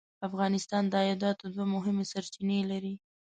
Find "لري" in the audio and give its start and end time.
2.71-2.93